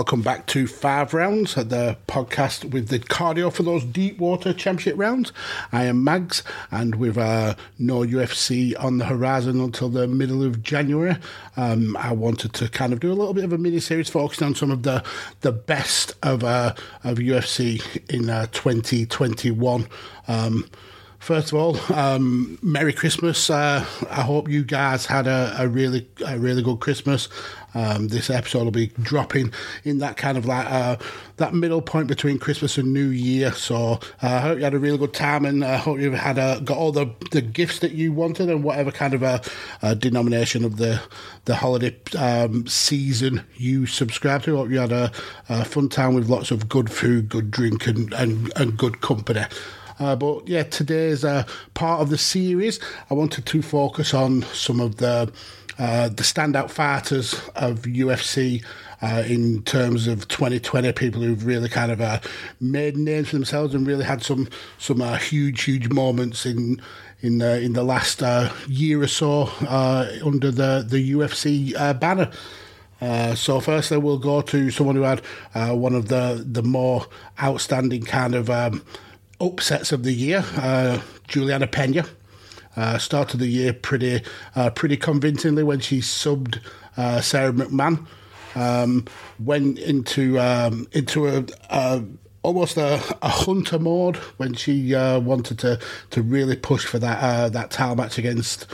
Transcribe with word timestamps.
Welcome 0.00 0.22
back 0.22 0.46
to 0.46 0.66
Five 0.66 1.12
Rounds, 1.12 1.56
the 1.56 1.94
podcast 2.08 2.70
with 2.70 2.88
the 2.88 3.00
cardio 3.00 3.52
for 3.52 3.64
those 3.64 3.84
deep 3.84 4.16
water 4.16 4.54
championship 4.54 4.94
rounds. 4.96 5.30
I 5.72 5.84
am 5.84 6.02
Mags, 6.02 6.42
and 6.70 6.94
with 6.94 7.18
uh, 7.18 7.54
no 7.78 7.98
UFC 7.98 8.74
on 8.82 8.96
the 8.96 9.04
horizon 9.04 9.60
until 9.60 9.90
the 9.90 10.08
middle 10.08 10.42
of 10.42 10.62
January, 10.62 11.18
um, 11.58 11.98
I 11.98 12.12
wanted 12.12 12.54
to 12.54 12.70
kind 12.70 12.94
of 12.94 13.00
do 13.00 13.12
a 13.12 13.12
little 13.12 13.34
bit 13.34 13.44
of 13.44 13.52
a 13.52 13.58
mini 13.58 13.78
series 13.78 14.08
focusing 14.08 14.46
on 14.46 14.54
some 14.54 14.70
of 14.70 14.84
the 14.84 15.04
the 15.42 15.52
best 15.52 16.14
of 16.22 16.44
uh, 16.44 16.74
of 17.04 17.18
UFC 17.18 17.84
in 18.08 18.30
uh, 18.30 18.46
2021. 18.52 19.86
Um, 20.28 20.64
First 21.20 21.52
of 21.52 21.58
all, 21.58 21.78
um, 21.92 22.58
Merry 22.62 22.94
Christmas! 22.94 23.50
Uh, 23.50 23.84
I 24.08 24.22
hope 24.22 24.48
you 24.48 24.64
guys 24.64 25.04
had 25.04 25.26
a, 25.26 25.54
a 25.58 25.68
really, 25.68 26.08
a 26.26 26.38
really 26.38 26.62
good 26.62 26.80
Christmas. 26.80 27.28
Um, 27.74 28.08
this 28.08 28.30
episode 28.30 28.64
will 28.64 28.70
be 28.70 28.88
dropping 29.02 29.52
in 29.84 29.98
that 29.98 30.16
kind 30.16 30.36
of 30.36 30.46
like 30.46 30.66
uh, 30.66 30.96
that 31.36 31.54
middle 31.54 31.82
point 31.82 32.08
between 32.08 32.38
Christmas 32.38 32.78
and 32.78 32.92
New 32.92 33.08
Year. 33.08 33.52
So 33.52 33.76
uh, 33.84 33.98
I 34.22 34.40
hope 34.40 34.58
you 34.58 34.64
had 34.64 34.74
a 34.74 34.78
really 34.78 34.98
good 34.98 35.14
time, 35.14 35.44
and 35.44 35.64
I 35.64 35.76
hope 35.76 35.98
you 35.98 36.12
had 36.12 36.38
uh, 36.38 36.60
got 36.60 36.76
all 36.76 36.92
the, 36.92 37.10
the 37.30 37.40
gifts 37.40 37.78
that 37.80 37.92
you 37.92 38.12
wanted, 38.12 38.48
and 38.48 38.64
whatever 38.64 38.90
kind 38.90 39.14
of 39.14 39.22
a, 39.22 39.40
a 39.82 39.94
denomination 39.94 40.64
of 40.64 40.76
the 40.76 41.00
the 41.44 41.56
holiday 41.56 41.96
um, 42.18 42.66
season 42.66 43.44
you 43.56 43.86
subscribe 43.86 44.42
to. 44.42 44.56
Hope 44.56 44.70
you 44.70 44.78
had 44.78 44.92
a, 44.92 45.10
a 45.48 45.64
fun 45.64 45.88
time 45.88 46.14
with 46.14 46.28
lots 46.28 46.50
of 46.50 46.68
good 46.68 46.90
food, 46.90 47.28
good 47.28 47.50
drink, 47.50 47.86
and 47.86 48.12
and, 48.14 48.52
and 48.56 48.76
good 48.76 49.00
company. 49.00 49.44
Uh, 50.00 50.16
but 50.16 50.48
yeah, 50.48 50.62
today's 50.62 51.24
uh, 51.24 51.44
part 51.74 52.00
of 52.00 52.08
the 52.08 52.16
series. 52.16 52.80
I 53.10 53.14
wanted 53.14 53.44
to 53.44 53.62
focus 53.62 54.14
on 54.14 54.42
some 54.54 54.80
of 54.80 54.96
the 54.96 55.30
uh, 55.80 56.08
the 56.08 56.22
standout 56.22 56.70
fighters 56.70 57.34
of 57.56 57.82
UFC. 57.82 58.64
Uh, 59.02 59.24
in 59.26 59.62
terms 59.62 60.06
of 60.06 60.28
2020, 60.28 60.92
people 60.92 61.22
who've 61.22 61.46
really 61.46 61.70
kind 61.70 61.90
of 61.90 62.02
uh, 62.02 62.20
made 62.60 62.98
names 62.98 63.30
for 63.30 63.36
themselves 63.36 63.74
and 63.74 63.86
really 63.86 64.04
had 64.04 64.22
some 64.22 64.46
some 64.76 65.00
uh, 65.00 65.16
huge, 65.16 65.62
huge 65.62 65.88
moments 65.88 66.44
in 66.44 66.82
in 67.22 67.40
in 67.40 67.72
the 67.72 67.82
last 67.82 68.22
year 68.68 69.00
or 69.00 69.06
so 69.06 69.48
under 70.22 70.50
the 70.50 70.84
the 70.86 71.12
UFC 71.12 71.72
banner. 71.98 72.30
Uh, 73.00 73.34
so 73.34 73.60
firstly, 73.60 73.96
we'll 73.96 74.18
go 74.18 74.42
to 74.42 74.70
someone 74.70 74.96
who 74.96 75.02
had 75.02 75.22
uh, 75.54 75.74
one 75.74 75.94
of 75.94 76.08
the 76.08 76.44
the 76.46 76.62
more 76.62 77.06
outstanding 77.42 78.02
kind 78.02 78.34
of 78.34 78.50
um, 78.50 78.82
upsets 79.40 79.92
of 79.92 80.02
the 80.02 80.12
year, 80.12 80.44
uh, 80.56 81.00
Juliana 81.28 81.66
Pena. 81.66 82.04
Uh, 82.80 82.96
started 82.96 83.36
the 83.40 83.46
year 83.46 83.74
pretty 83.74 84.22
uh, 84.56 84.70
pretty 84.70 84.96
convincingly 84.96 85.62
when 85.62 85.80
she 85.80 85.98
subbed 86.00 86.60
uh, 86.96 87.20
Sara 87.20 87.52
McMann. 87.52 88.06
Um, 88.54 89.04
went 89.38 89.78
into 89.78 90.40
um, 90.40 90.88
into 90.92 91.28
a, 91.28 91.44
a 91.68 92.02
almost 92.42 92.78
a, 92.78 92.94
a, 93.20 93.28
hunter 93.28 93.78
mode 93.78 94.16
when 94.38 94.54
she 94.54 94.94
uh, 94.94 95.20
wanted 95.20 95.58
to 95.58 95.78
to 96.08 96.22
really 96.22 96.56
push 96.56 96.86
for 96.86 96.98
that 96.98 97.22
uh, 97.22 97.48
that 97.50 97.70
title 97.70 97.96
match 97.96 98.16
against 98.16 98.66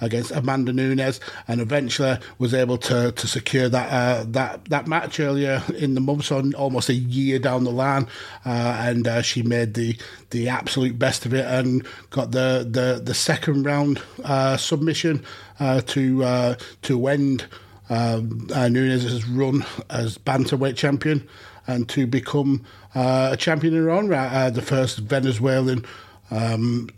against 0.00 0.30
Amanda 0.30 0.72
Nunes, 0.72 1.20
and 1.48 1.60
eventually 1.60 2.18
was 2.38 2.54
able 2.54 2.78
to 2.78 3.12
to 3.12 3.26
secure 3.26 3.68
that 3.68 3.92
uh, 3.92 4.24
that 4.28 4.64
that 4.66 4.86
match 4.86 5.20
earlier 5.20 5.62
in 5.76 5.94
the 5.94 6.00
month, 6.00 6.26
so 6.26 6.50
almost 6.56 6.88
a 6.88 6.94
year 6.94 7.38
down 7.38 7.64
the 7.64 7.70
line, 7.70 8.06
uh, 8.44 8.76
and 8.80 9.06
uh, 9.06 9.22
she 9.22 9.42
made 9.42 9.74
the 9.74 9.96
the 10.30 10.48
absolute 10.48 10.98
best 10.98 11.26
of 11.26 11.34
it 11.34 11.46
and 11.46 11.86
got 12.10 12.32
the 12.32 12.66
the 12.68 13.00
the 13.02 13.14
second 13.14 13.64
round 13.64 14.02
uh, 14.24 14.56
submission 14.56 15.24
uh, 15.60 15.80
to 15.82 16.24
uh, 16.24 16.54
to 16.82 17.06
end 17.06 17.46
um, 17.90 18.46
Nunes' 18.48 19.26
run 19.28 19.64
as 19.90 20.18
bantamweight 20.18 20.76
champion 20.76 21.26
and 21.66 21.88
to 21.88 22.06
become 22.06 22.64
a 22.94 23.36
champion 23.38 23.74
in 23.74 23.82
her 23.82 23.90
own 23.90 24.08
right, 24.08 24.50
the 24.50 24.62
first 24.62 24.98
Venezuelan 24.98 25.84
um, 26.30 26.88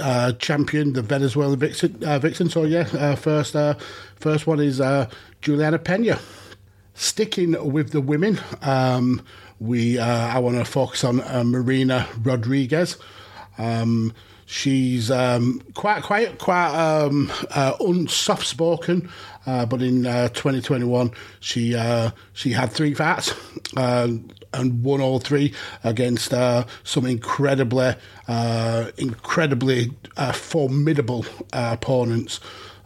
uh, 0.00 0.32
champion, 0.32 0.92
the 0.92 1.02
Venezuelan 1.02 1.58
vixen. 1.58 2.02
Uh, 2.04 2.18
vixen. 2.18 2.48
So 2.48 2.64
yeah, 2.64 2.88
uh, 2.92 3.16
first 3.16 3.56
uh, 3.56 3.74
first 4.16 4.46
one 4.46 4.60
is 4.60 4.80
uh, 4.80 5.08
Juliana 5.40 5.78
Pena. 5.78 6.18
Sticking 6.94 7.72
with 7.72 7.92
the 7.92 8.00
women, 8.00 8.40
um, 8.62 9.22
we 9.60 9.98
uh, 9.98 10.04
I 10.06 10.40
want 10.40 10.56
to 10.58 10.64
focus 10.64 11.04
on 11.04 11.18
Marina 11.48 12.08
Rodriguez. 12.22 12.96
Um, 13.56 14.12
she's 14.46 15.08
um, 15.08 15.62
quite 15.74 16.02
quite 16.02 16.38
quite 16.38 16.74
um, 16.74 17.30
soft 18.08 18.48
spoken, 18.48 19.08
but 19.46 19.80
in 19.80 20.02
2021 20.02 21.12
she 21.38 21.70
she 22.32 22.50
had 22.50 22.72
three 22.72 22.94
fights 22.94 23.32
and 24.52 24.82
won 24.82 25.00
all 25.00 25.18
three 25.18 25.54
against 25.84 26.32
uh, 26.32 26.64
some 26.84 27.06
incredibly, 27.06 27.94
uh, 28.26 28.90
incredibly 28.96 29.92
uh, 30.16 30.32
formidable 30.32 31.24
uh, 31.52 31.70
opponents. 31.72 32.40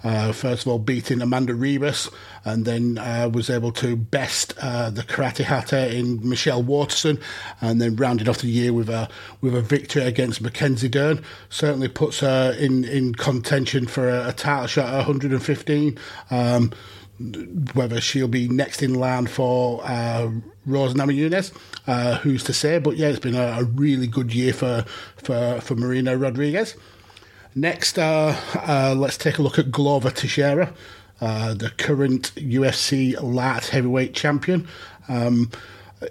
Uh, 0.05 0.33
first 0.33 0.67
of 0.67 0.73
all, 0.73 0.81
beating 0.81 1.23
Amanda 1.23 1.53
Ribas, 1.53 2.12
and 2.45 2.65
then 2.65 2.97
was 3.33 3.49
able 3.49 3.71
to 3.71 3.95
best 3.95 4.56
the 4.56 5.05
Karate 5.06 5.45
Hottie 5.45 5.95
in 5.95 6.28
Michelle 6.28 6.61
Waterson, 6.61 7.21
and 7.61 7.81
then 7.81 7.94
rounded 7.94 8.29
off 8.29 8.39
the 8.39 8.49
year 8.49 8.73
with 8.73 8.89
a 8.89 9.09
with 9.41 9.55
a 9.55 9.62
victory 9.62 10.03
against 10.03 10.41
Mackenzie 10.41 10.89
Dern. 10.89 11.23
Certainly 11.50 11.89
puts 11.91 12.19
her 12.19 12.53
in, 12.59 12.84
in 12.84 13.15
contention 13.15 13.87
for 13.87 14.09
a, 14.09 14.31
a 14.31 14.33
title 14.33 14.67
shot 14.67 14.89
at 14.89 14.97
115. 14.97 15.97
Um, 16.33 16.73
whether 17.75 18.00
she'll 18.00 18.27
be 18.27 18.49
next 18.49 18.83
in 18.83 18.94
line 18.94 19.27
for 19.27 19.81
uh, 19.84 20.31
Rose 20.67 20.95
Namajunas, 20.95 21.53
uh, 21.87 22.19
who's 22.19 22.45
to 22.45 22.53
say? 22.53 22.78
But 22.78 22.97
yeah, 22.97 23.09
it's 23.09 23.19
been 23.19 23.34
a, 23.34 23.61
a, 23.61 23.65
really 23.65 24.06
good 24.06 24.33
year 24.33 24.53
for 24.53 24.84
for, 25.17 25.61
for 25.61 25.75
Marina 25.75 26.17
Rodriguez. 26.17 26.77
Next, 27.55 27.99
uh, 27.99 28.37
uh 28.55 28.94
let's 28.97 29.19
take 29.19 29.38
a 29.38 29.43
look 29.43 29.59
at 29.59 29.70
Glover 29.70 30.11
Teixeira, 30.11 30.73
uh, 31.20 31.55
the 31.55 31.70
current 31.70 32.32
UFC 32.37 33.20
light 33.20 33.67
heavyweight 33.67 34.14
champion. 34.14 34.67
Um, 35.09 35.50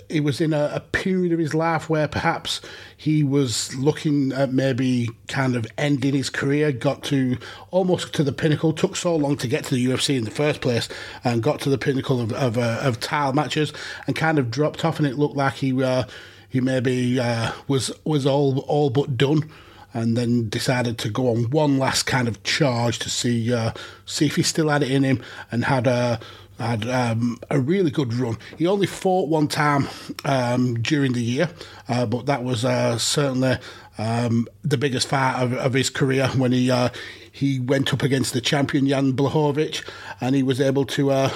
he 0.10 0.20
was 0.20 0.42
in 0.42 0.54
a, 0.54 0.72
a, 0.76 0.80
period 0.80 1.32
of 1.32 1.40
his 1.40 1.54
life 1.54 1.90
where 1.90 2.08
perhaps 2.08 2.62
he 2.96 3.24
was 3.24 3.74
looking 3.76 4.32
at 4.32 4.54
maybe 4.54 5.10
kind 5.28 5.56
of 5.56 5.66
ending 5.78 6.14
his 6.14 6.30
career, 6.30 6.72
got 6.72 7.04
to 7.04 7.38
almost 7.72 8.14
to 8.14 8.24
the 8.24 8.32
pinnacle, 8.32 8.74
took 8.74 8.96
so 8.96 9.16
long 9.16 9.38
to 9.38 9.48
get 9.48 9.64
to 9.66 9.76
the 9.76 9.86
UFC 9.86 10.18
in 10.18 10.26
the 10.26 10.32
first 10.32 10.62
place, 10.62 10.88
and 11.24 11.44
got 11.44 11.60
to 11.62 11.70
the 11.70 11.78
pinnacle 11.78 12.20
of 12.20 12.32
of, 12.34 12.58
uh, 12.58 12.80
of 12.82 13.00
tile 13.00 13.34
matches, 13.34 13.74
and 14.08 14.16
kind 14.16 14.40
of 14.40 14.52
dropped 14.52 14.84
off, 14.86 15.00
and 15.00 15.08
it 15.08 15.18
looked 15.18 15.36
like 15.36 15.54
he 15.54 15.84
uh, 15.84 16.04
he 16.50 16.62
maybe 16.62 17.20
uh, 17.20 17.52
was 17.68 17.92
was 18.04 18.26
all 18.26 18.60
all 18.60 18.90
but 18.90 19.18
done. 19.18 19.50
And 19.94 20.16
then 20.16 20.48
decided 20.48 20.98
to 21.00 21.10
go 21.10 21.32
on 21.32 21.50
one 21.50 21.78
last 21.78 22.04
kind 22.04 22.30
of 22.30 22.42
charge 22.44 22.98
to 23.00 23.10
see 23.10 23.54
uh, 23.54 23.74
see 24.06 24.26
if 24.26 24.38
he 24.38 24.44
still 24.44 24.70
had 24.70 24.84
it 24.84 24.90
in 24.90 25.04
him, 25.04 25.22
and 25.52 25.66
had 25.66 25.86
a 25.86 26.18
had 26.62 26.88
um, 26.88 27.40
a 27.50 27.60
really 27.60 27.92
good 27.92 28.14
run. 28.14 28.38
He 28.58 28.68
only 28.68 28.88
fought 28.88 29.30
one 29.30 29.48
time 29.48 29.88
um, 30.26 30.82
during 30.82 31.14
the 31.14 31.24
year, 31.24 31.50
uh, 31.90 32.06
but 32.06 32.28
that 32.28 32.44
was 32.44 32.64
uh, 32.64 32.98
certainly 32.98 33.58
um, 33.98 34.48
the 34.64 34.78
biggest 34.78 35.08
fight 35.08 35.42
of, 35.42 35.54
of, 35.54 35.74
his 35.74 35.90
career 35.90 36.28
when 36.30 36.52
he 36.52 36.72
uh, 36.72 36.90
he 37.32 37.60
went 37.60 37.94
up 37.94 38.04
against 38.04 38.34
the 38.34 38.42
champion 38.42 38.88
Jan 38.88 39.14
Blachowicz, 39.14 39.84
and 40.20 40.36
he 40.36 40.44
was 40.44 40.62
able 40.62 40.86
to 40.86 41.12
uh, 41.12 41.32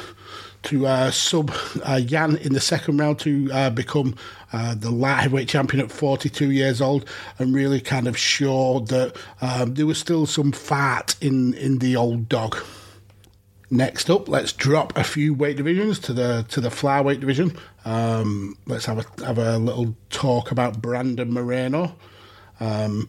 to 0.64 0.88
uh, 0.88 1.12
sub 1.12 1.52
uh, 1.84 2.02
Jan 2.02 2.38
in 2.38 2.54
the 2.54 2.60
second 2.60 2.98
round 2.98 3.20
to 3.20 3.50
uh, 3.52 3.70
become 3.70 4.16
uh, 4.52 4.76
the 4.76 4.92
light 4.92 5.22
heavyweight 5.22 5.48
champion 5.48 5.84
at 5.84 5.92
42 5.92 6.52
years 6.52 6.82
old, 6.82 7.08
and 7.40 7.54
really 7.54 7.80
kind 7.80 8.08
of 8.08 8.18
showed 8.18 8.88
that 8.88 9.16
um, 9.42 9.76
there 9.76 9.86
was 9.86 9.98
still 9.98 10.26
some 10.26 10.52
fat 10.52 11.16
in 11.22 11.54
in 11.56 11.80
the 11.80 11.96
old 11.96 12.28
dog. 12.28 12.58
Next 13.72 14.10
up, 14.10 14.30
let's 14.30 14.54
drop 14.54 14.96
a 14.98 15.04
few 15.04 15.34
weight 15.34 15.58
divisions 15.58 16.00
to 16.00 16.14
the 16.14 16.46
to 16.50 16.62
the 16.62 16.70
flyweight 16.70 17.20
division. 17.20 17.58
Um, 17.84 18.58
let's 18.68 18.86
have 18.86 19.00
a 19.00 19.26
have 19.26 19.38
a 19.38 19.58
little 19.58 19.96
talk 20.10 20.52
about 20.52 20.82
Brandon 20.82 21.34
Moreno. 21.34 21.96
Um, 22.60 23.08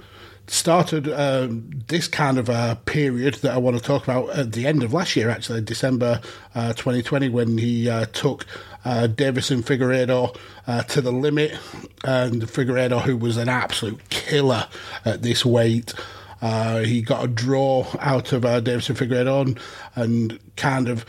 started 0.49 1.09
uh, 1.09 1.49
this 1.89 2.09
kind 2.09 2.39
of 2.39 2.49
a 2.49 2.79
period 2.85 3.35
that 3.37 3.53
I 3.53 3.59
want 3.59 3.77
to 3.77 3.83
talk 3.83 4.05
about 4.05 4.31
at 4.31 4.53
the 4.53 4.67
end 4.67 4.83
of 4.83 4.93
last 4.93 5.17
year, 5.17 5.29
actually, 5.29 5.61
December 5.61 6.21
uh, 6.55 6.73
2020, 6.73 7.29
when 7.29 7.59
he 7.59 7.89
uh, 7.91 8.07
took 8.07 8.47
uh, 8.85 9.09
Deiveson 9.11 9.63
Figueiredo 9.63 10.37
uh, 10.67 10.83
to 10.85 11.01
the 11.01 11.13
limit, 11.13 11.53
and 12.05 12.43
Figueiredo, 12.43 13.03
who 13.03 13.17
was 13.17 13.37
an 13.37 13.49
absolute 13.49 14.09
killer 14.09 14.69
at 15.05 15.23
this 15.23 15.45
weight. 15.45 15.95
Uh, 16.47 16.79
he 16.85 17.03
got 17.03 17.25
a 17.25 17.29
draw 17.29 17.87
out 18.01 18.33
of 18.33 18.45
uh, 18.45 18.61
Deiveson 18.61 18.97
Figueiredo 18.97 19.59
and, 19.97 20.39
kind 20.57 20.89
of 20.89 21.05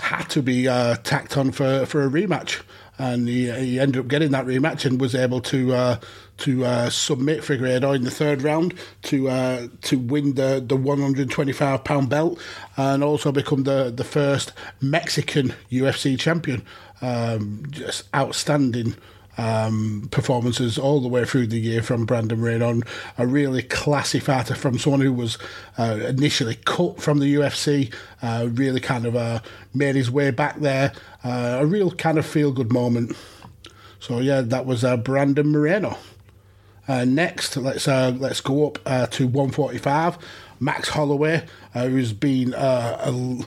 had 0.00 0.24
to 0.24 0.42
be 0.42 0.64
tacked 0.64 1.36
on 1.36 1.50
for, 1.50 1.86
for 1.86 2.02
a 2.02 2.08
rematch 2.08 2.62
and 2.98 3.26
he, 3.26 3.50
he 3.50 3.80
ended 3.80 4.00
up 4.00 4.08
getting 4.08 4.30
that 4.30 4.46
rematch 4.46 4.84
and 4.84 5.00
was 5.00 5.14
able 5.14 5.40
to 5.40 5.74
uh, 5.74 5.98
to 6.36 6.64
uh, 6.64 6.90
submit 6.90 7.40
Figueiredo 7.40 7.94
in 7.94 8.04
the 8.04 8.10
third 8.10 8.42
round 8.42 8.74
to 9.02 9.28
uh, 9.28 9.68
to 9.82 9.98
win 9.98 10.34
the, 10.34 10.62
the 10.64 10.76
125 10.76 11.84
pound 11.84 12.08
belt 12.08 12.38
and 12.76 13.02
also 13.02 13.32
become 13.32 13.64
the, 13.64 13.92
the 13.94 14.04
first 14.04 14.52
Mexican 14.80 15.54
UFC 15.70 16.18
champion. 16.18 16.64
Um, 17.00 17.64
just 17.70 18.04
outstanding 18.14 18.94
um, 19.38 20.08
performances 20.10 20.78
all 20.78 21.00
the 21.00 21.08
way 21.08 21.24
through 21.24 21.46
the 21.46 21.58
year 21.58 21.82
from 21.82 22.04
Brandon 22.04 22.40
Moreno. 22.40 22.80
A 23.18 23.26
really 23.26 23.62
classy 23.62 24.20
fighter 24.20 24.54
from 24.54 24.78
someone 24.78 25.00
who 25.00 25.12
was 25.12 25.38
uh, 25.78 25.98
initially 26.06 26.56
cut 26.56 27.00
from 27.00 27.18
the 27.18 27.34
UFC, 27.34 27.92
uh, 28.22 28.48
really 28.50 28.80
kind 28.80 29.06
of 29.06 29.16
uh, 29.16 29.40
made 29.74 29.96
his 29.96 30.10
way 30.10 30.30
back 30.30 30.60
there. 30.60 30.92
Uh, 31.24 31.58
a 31.60 31.66
real 31.66 31.90
kind 31.90 32.18
of 32.18 32.26
feel 32.26 32.52
good 32.52 32.72
moment. 32.72 33.16
So 34.00 34.18
yeah, 34.18 34.40
that 34.40 34.66
was 34.66 34.84
uh, 34.84 34.96
Brandon 34.96 35.50
Moreno. 35.50 35.96
Uh, 36.88 37.04
next, 37.04 37.56
let's 37.56 37.86
let's 37.86 38.40
go 38.40 38.66
up 38.66 39.10
to 39.12 39.26
145. 39.26 40.18
Max 40.58 40.88
Holloway, 40.88 41.44
who's 41.72 42.12
been 42.12 42.54
a 42.54 43.46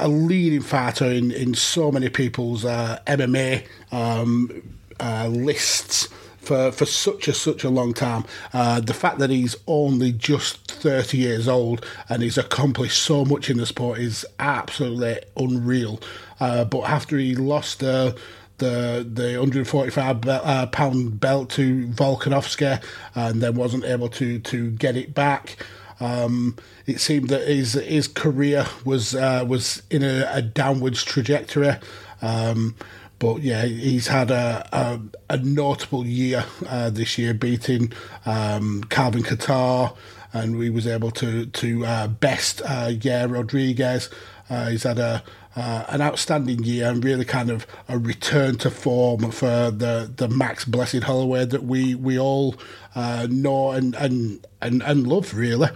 a 0.00 0.08
leading 0.08 0.62
fighter 0.62 1.04
in, 1.04 1.30
in 1.30 1.54
so 1.54 1.92
many 1.92 2.08
people's 2.08 2.64
uh, 2.64 2.98
MMA 3.06 3.66
um, 3.92 4.79
uh, 5.00 5.28
lists 5.28 6.08
for, 6.38 6.72
for 6.72 6.86
such 6.86 7.28
a 7.28 7.34
such 7.34 7.64
a 7.64 7.70
long 7.70 7.94
time. 7.94 8.24
Uh, 8.52 8.80
the 8.80 8.94
fact 8.94 9.18
that 9.18 9.30
he's 9.30 9.56
only 9.66 10.12
just 10.12 10.70
30 10.70 11.18
years 11.18 11.46
old 11.46 11.84
and 12.08 12.22
he's 12.22 12.38
accomplished 12.38 13.02
so 13.02 13.24
much 13.24 13.50
in 13.50 13.58
the 13.58 13.66
sport 13.66 13.98
is 13.98 14.26
absolutely 14.38 15.20
unreal. 15.36 16.00
Uh, 16.40 16.64
but 16.64 16.88
after 16.88 17.18
he 17.18 17.34
lost 17.34 17.80
the 17.80 18.18
the 18.58 19.06
the 19.10 19.38
145 19.38 20.28
uh, 20.28 20.66
pound 20.66 21.18
belt 21.18 21.50
to 21.50 21.86
Volkanovski 21.88 22.82
and 23.14 23.42
then 23.42 23.54
wasn't 23.54 23.84
able 23.84 24.08
to 24.10 24.38
to 24.38 24.70
get 24.70 24.96
it 24.96 25.14
back. 25.14 25.56
Um, 25.98 26.56
it 26.86 27.00
seemed 27.00 27.28
that 27.28 27.46
his 27.46 27.74
his 27.74 28.08
career 28.08 28.66
was 28.84 29.14
uh, 29.14 29.44
was 29.46 29.82
in 29.90 30.02
a, 30.02 30.28
a 30.32 30.42
downwards 30.42 31.02
trajectory. 31.02 31.76
Um, 32.22 32.76
but 33.20 33.42
yeah, 33.42 33.64
he's 33.66 34.08
had 34.08 34.30
a, 34.30 34.66
a, 34.72 35.00
a 35.34 35.36
notable 35.36 36.04
year 36.06 36.44
uh, 36.66 36.90
this 36.90 37.18
year, 37.18 37.34
beating 37.34 37.92
um, 38.26 38.82
Calvin 38.84 39.22
Kattar, 39.22 39.94
and 40.32 40.56
we 40.58 40.70
was 40.70 40.86
able 40.86 41.10
to 41.12 41.46
to 41.46 41.84
uh, 41.86 42.08
best 42.08 42.62
uh, 42.62 42.88
Yair 42.88 43.30
Rodriguez. 43.30 44.08
Uh, 44.48 44.70
he's 44.70 44.82
had 44.82 44.98
a 44.98 45.22
uh, 45.54 45.84
an 45.88 46.00
outstanding 46.00 46.64
year 46.64 46.88
and 46.88 47.04
really 47.04 47.24
kind 47.24 47.50
of 47.50 47.66
a 47.88 47.98
return 47.98 48.56
to 48.56 48.70
form 48.70 49.30
for 49.30 49.70
the, 49.70 50.10
the 50.16 50.28
Max 50.28 50.64
Blessed 50.64 51.02
Holloway 51.02 51.44
that 51.44 51.64
we 51.64 51.94
we 51.94 52.18
all 52.18 52.54
uh, 52.94 53.26
know 53.30 53.72
and, 53.72 53.94
and 53.96 54.46
and 54.62 54.82
and 54.82 55.06
love 55.06 55.34
really. 55.34 55.68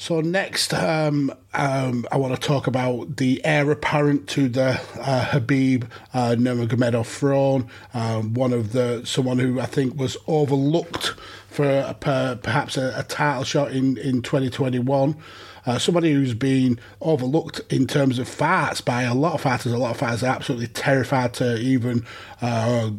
So 0.00 0.22
next, 0.22 0.72
um, 0.72 1.30
um, 1.52 2.06
I 2.10 2.16
want 2.16 2.34
to 2.34 2.40
talk 2.40 2.66
about 2.66 3.18
the 3.18 3.44
heir 3.44 3.70
apparent 3.70 4.28
to 4.28 4.48
the 4.48 4.80
uh, 4.98 5.26
Khabib 5.26 5.90
uh, 6.14 6.36
Nurmagomedov 6.38 7.04
throne. 7.04 7.68
Um, 7.92 8.32
one 8.32 8.54
of 8.54 8.72
the 8.72 9.04
someone 9.04 9.38
who 9.38 9.60
I 9.60 9.66
think 9.66 9.98
was 9.98 10.16
overlooked 10.26 11.08
for 11.48 11.68
a, 11.68 11.92
perhaps 11.92 12.78
a, 12.78 12.94
a, 12.96 13.02
title 13.02 13.44
shot 13.44 13.72
in 13.72 13.98
in 13.98 14.22
2021. 14.22 15.16
Uh, 15.66 15.78
somebody 15.78 16.14
who's 16.14 16.32
been 16.32 16.80
overlooked 17.02 17.60
in 17.70 17.86
terms 17.86 18.18
of 18.18 18.26
fights 18.26 18.80
by 18.80 19.02
a 19.02 19.14
lot 19.14 19.34
of 19.34 19.42
fighters. 19.42 19.70
A 19.70 19.76
lot 19.76 19.90
of 19.90 19.98
fighters 19.98 20.22
are 20.22 20.34
absolutely 20.34 20.68
terrified 20.68 21.34
to 21.34 21.58
even 21.58 22.06
uh, 22.40 22.90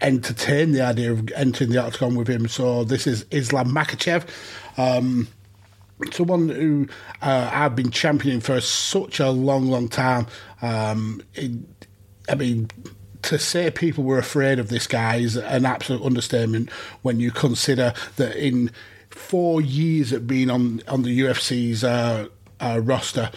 entertain 0.00 0.72
the 0.72 0.82
idea 0.82 1.12
of 1.12 1.30
entering 1.36 1.70
the 1.70 1.78
octagon 1.78 2.16
with 2.16 2.26
him. 2.26 2.48
So 2.48 2.82
this 2.82 3.06
is 3.06 3.26
Islam 3.30 3.68
Makhachev. 3.68 4.26
Um, 4.76 5.28
someone 6.12 6.48
who 6.48 6.88
uh, 7.22 7.50
I've 7.52 7.76
been 7.76 7.90
championing 7.90 8.40
for 8.40 8.60
such 8.60 9.20
a 9.20 9.30
long, 9.30 9.68
long 9.68 9.88
time. 9.88 10.26
Um, 10.62 11.22
it, 11.34 11.52
I 12.28 12.34
mean, 12.34 12.70
to 13.22 13.38
say 13.38 13.70
people 13.70 14.04
were 14.04 14.18
afraid 14.18 14.58
of 14.58 14.68
this 14.68 14.86
guy 14.86 15.16
is 15.16 15.36
an 15.36 15.66
absolute 15.66 16.02
understatement 16.02 16.70
when 17.02 17.20
you 17.20 17.30
consider 17.30 17.92
that 18.16 18.36
in 18.36 18.70
four 19.10 19.60
years 19.60 20.12
of 20.12 20.26
being 20.26 20.50
on 20.50 20.82
on 20.88 21.02
the 21.02 21.20
UFC's 21.20 21.84
uh, 21.84 22.28
uh, 22.60 22.80
roster, 22.82 23.30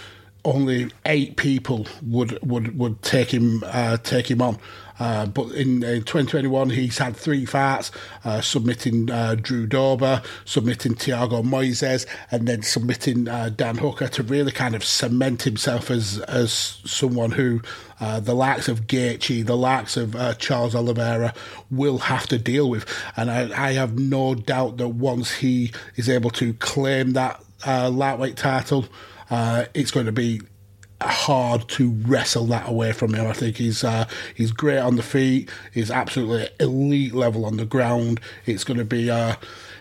only 0.45 0.91
eight 1.05 1.37
people 1.37 1.87
would 2.03 2.37
would 2.41 2.77
would 2.77 3.01
take 3.01 3.33
him 3.33 3.63
uh, 3.65 3.97
take 3.97 4.29
him 4.29 4.41
on. 4.41 4.57
Uh, 5.01 5.25
but 5.25 5.51
in, 5.53 5.81
in, 5.81 6.03
2021, 6.03 6.69
he's 6.69 6.99
had 6.99 7.17
three 7.17 7.43
fights, 7.43 7.89
uh, 8.23 8.39
submitting 8.39 9.09
uh, 9.09 9.33
Drew 9.33 9.65
Dober, 9.65 10.21
submitting 10.45 10.93
Thiago 10.93 11.43
Moises, 11.43 12.05
and 12.29 12.47
then 12.47 12.61
submitting 12.61 13.27
uh, 13.27 13.49
Dan 13.49 13.79
Hooker 13.79 14.07
to 14.09 14.21
really 14.21 14.51
kind 14.51 14.75
of 14.75 14.83
cement 14.83 15.41
himself 15.41 15.89
as 15.89 16.19
as 16.19 16.53
someone 16.85 17.31
who 17.31 17.61
uh, 17.99 18.19
the 18.19 18.35
likes 18.35 18.67
of 18.67 18.81
Gaethje, 18.85 19.43
the 19.43 19.57
likes 19.57 19.97
of 19.97 20.15
uh, 20.15 20.35
Charles 20.35 20.75
Oliveira 20.75 21.33
will 21.71 21.97
have 21.97 22.27
to 22.27 22.37
deal 22.37 22.69
with. 22.69 22.85
And 23.17 23.31
I, 23.31 23.69
I, 23.69 23.71
have 23.71 23.97
no 23.97 24.35
doubt 24.35 24.77
that 24.77 24.89
once 24.89 25.31
he 25.33 25.71
is 25.95 26.09
able 26.09 26.29
to 26.31 26.53
claim 26.53 27.13
that 27.13 27.43
lightweight 27.65 28.37
title, 28.37 28.85
it's 29.31 29.89
going 29.89 30.05
to 30.05 30.11
be 30.11 30.41
hard 31.01 31.67
to 31.69 31.91
wrestle 32.05 32.45
that 32.47 32.69
away 32.69 32.91
from 32.91 33.13
him. 33.13 33.27
I 33.27 33.33
think 33.33 33.57
he's 33.57 33.83
uh, 33.83 34.07
he's 34.35 34.51
great 34.51 34.79
on 34.79 34.95
the 34.95 35.03
feet. 35.03 35.49
He's 35.73 35.91
absolutely 35.91 36.49
elite 36.59 37.13
level 37.13 37.45
on 37.45 37.57
the 37.57 37.65
ground. 37.65 38.19
It's 38.45 38.63
going 38.63 38.77
to 38.77 38.85
be 38.85 39.09
uh, 39.09 39.35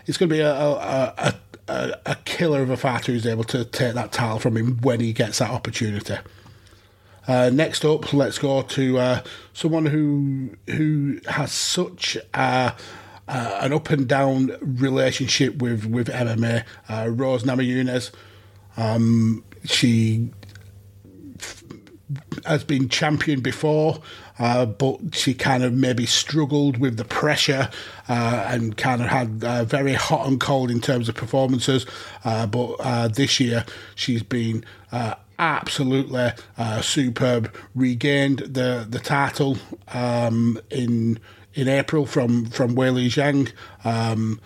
it's 0.07 0.17
going 0.17 0.29
to 0.29 0.35
be 0.35 0.41
a, 0.41 0.53
a, 0.53 1.35
a, 1.67 1.99
a 2.05 2.15
killer 2.25 2.61
of 2.61 2.69
a 2.69 2.77
fighter 2.77 3.11
who's 3.11 3.25
able 3.25 3.43
to 3.45 3.65
take 3.65 3.93
that 3.93 4.11
title 4.11 4.39
from 4.39 4.57
him 4.57 4.77
when 4.81 4.99
he 4.99 5.13
gets 5.13 5.39
that 5.39 5.51
opportunity. 5.51 6.17
Uh, 7.27 7.49
next 7.53 7.85
up, 7.85 8.13
let's 8.13 8.39
go 8.39 8.61
to 8.63 8.97
uh, 8.97 9.23
someone 9.53 9.85
who 9.85 10.55
who 10.67 11.19
has 11.27 11.51
such 11.51 12.17
a, 12.33 12.37
uh, 12.37 12.73
an 13.27 13.73
up 13.73 13.89
and 13.89 14.07
down 14.07 14.55
relationship 14.61 15.61
with 15.61 15.85
with 15.85 16.07
MMA. 16.07 16.63
Uh, 16.89 17.09
Rose 17.09 17.43
Namajunas. 17.43 18.11
Um, 18.75 19.43
she 19.63 20.31
has 22.45 22.63
been 22.63 22.89
champion 22.89 23.41
before, 23.41 24.01
uh, 24.39 24.65
but 24.65 24.99
she 25.13 25.33
kind 25.33 25.63
of 25.63 25.73
maybe 25.73 26.05
struggled 26.05 26.77
with 26.77 26.97
the 26.97 27.05
pressure 27.05 27.69
uh, 28.09 28.45
and 28.47 28.77
kind 28.77 29.01
of 29.01 29.07
had 29.07 29.43
uh, 29.43 29.63
very 29.63 29.93
hot 29.93 30.27
and 30.27 30.39
cold 30.39 30.71
in 30.71 30.81
terms 30.81 31.09
of 31.09 31.15
performances. 31.15 31.85
Uh, 32.23 32.45
but 32.47 32.73
uh, 32.79 33.07
this 33.07 33.39
year 33.39 33.65
she's 33.95 34.23
been 34.23 34.63
uh, 34.91 35.15
absolutely 35.39 36.31
superb. 36.81 37.53
Regained 37.75 38.39
the 38.39 38.85
the 38.89 38.99
title 38.99 39.57
um, 39.93 40.59
in 40.69 41.19
in 41.53 41.67
April 41.67 42.05
from 42.05 42.45
from 42.45 42.75
Weili 42.75 43.07
Zhang. 43.07 43.51
Um, 43.83 44.39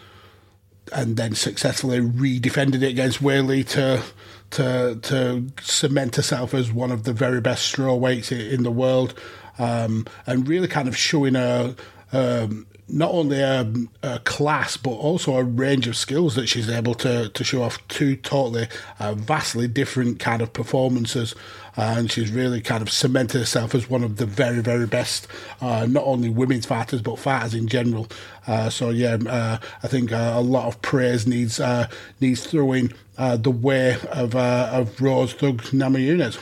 and 0.94 1.18
then 1.18 1.36
successfully 1.36 2.00
redefended 2.00 2.84
it 2.84 2.90
against 2.90 3.22
Weili 3.22 3.68
to 3.70 4.04
to 4.52 5.00
to 5.02 5.48
cement 5.62 6.16
herself 6.16 6.54
as 6.54 6.72
one 6.72 6.92
of 6.92 7.04
the 7.04 7.14
very 7.14 7.42
best 7.42 7.74
strawweights 7.74 8.32
in 8.32 8.64
the 8.64 8.72
world, 8.72 9.14
um, 9.58 10.06
and 10.26 10.48
really 10.48 10.68
kind 10.68 10.88
of 10.88 10.96
showing 10.96 11.36
her 11.36 11.76
um, 12.12 12.68
not 12.88 13.12
only 13.12 13.40
a, 13.40 13.72
a, 14.04 14.20
class 14.20 14.78
but 14.78 14.92
also 14.92 15.36
a 15.36 15.44
range 15.44 15.88
of 15.88 15.98
skills 15.98 16.36
that 16.36 16.48
she's 16.48 16.70
able 16.70 16.94
to, 16.94 17.30
to 17.30 17.44
show 17.44 17.64
off 17.64 17.86
two 17.88 18.16
totally 18.16 18.68
uh, 19.00 19.16
vastly 19.16 19.68
different 19.68 20.20
kind 20.20 20.42
of 20.42 20.54
performances 20.54 21.34
and 21.78 22.12
she's 22.12 22.32
really 22.32 22.62
kind 22.62 22.82
of 22.82 22.90
cemented 22.90 23.40
herself 23.40 23.76
as 23.76 23.90
one 23.90 24.04
of 24.04 24.18
the 24.18 24.26
very 24.26 24.62
very 24.62 24.88
best 24.88 25.28
uh, 25.62 25.86
not 25.90 26.04
only 26.06 26.30
women's 26.30 26.66
fighters 26.66 27.02
but 27.02 27.20
fighters 27.20 27.54
in 27.54 27.68
general 27.68 28.08
uh, 28.48 28.70
so 28.70 28.90
yeah 28.90 29.18
uh, 29.28 29.58
I 29.84 29.88
think 29.88 30.12
uh, 30.12 30.34
a 30.36 30.42
lot 30.42 30.68
of 30.68 30.82
praise 30.82 31.28
needs 31.28 31.60
uh, 31.60 31.88
needs 32.22 32.46
throwing 32.46 32.94
the 33.18 33.52
way 33.52 33.98
of 34.12 34.36
of 34.36 35.02
Rose 35.02 35.34
Thug 35.34 35.62
Namajunas. 35.64 36.42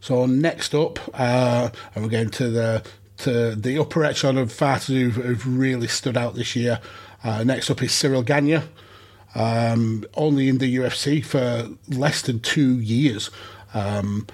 So 0.00 0.26
next 0.26 0.74
up, 0.74 0.98
and 1.18 1.72
we're 1.96 2.08
going 2.08 2.30
to 2.30 2.48
the 2.48 2.82
to 3.18 3.54
the 3.54 3.78
upper 3.78 4.04
echelon 4.04 4.38
of 4.38 4.52
fighters 4.52 4.86
who've, 4.86 5.14
who've 5.14 5.58
really 5.58 5.88
stood 5.88 6.16
out 6.16 6.34
this 6.34 6.56
year. 6.56 6.80
Next 7.24 7.70
up 7.70 7.82
is 7.82 7.92
Cyril 7.92 8.22
Gane, 8.22 8.62
um, 9.36 10.04
only 10.14 10.48
in 10.48 10.58
the 10.58 10.76
UFC 10.76 11.24
for 11.24 11.68
less 11.88 12.22
than 12.22 12.40
two 12.40 12.80
years. 12.80 13.30
Um, 13.74 14.26